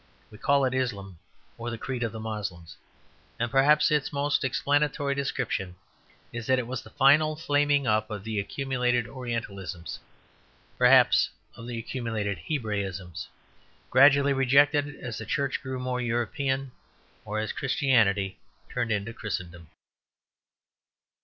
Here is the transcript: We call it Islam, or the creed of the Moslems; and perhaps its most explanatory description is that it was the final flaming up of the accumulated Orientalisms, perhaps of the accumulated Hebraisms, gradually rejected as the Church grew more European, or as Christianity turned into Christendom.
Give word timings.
We 0.31 0.39
call 0.39 0.65
it 0.65 0.73
Islam, 0.73 1.19
or 1.59 1.69
the 1.69 1.77
creed 1.77 2.01
of 2.01 2.11
the 2.11 2.19
Moslems; 2.19 2.75
and 3.39 3.51
perhaps 3.51 3.91
its 3.91 4.11
most 4.11 4.43
explanatory 4.43 5.13
description 5.13 5.75
is 6.33 6.47
that 6.47 6.57
it 6.57 6.65
was 6.65 6.81
the 6.81 6.89
final 6.89 7.35
flaming 7.35 7.85
up 7.85 8.09
of 8.09 8.23
the 8.23 8.39
accumulated 8.39 9.05
Orientalisms, 9.05 9.99
perhaps 10.75 11.29
of 11.55 11.67
the 11.67 11.77
accumulated 11.77 12.39
Hebraisms, 12.39 13.27
gradually 13.91 14.33
rejected 14.33 14.95
as 14.95 15.19
the 15.19 15.25
Church 15.27 15.61
grew 15.61 15.77
more 15.77 16.01
European, 16.01 16.71
or 17.23 17.37
as 17.37 17.51
Christianity 17.51 18.39
turned 18.73 18.91
into 18.91 19.13
Christendom. 19.13 19.67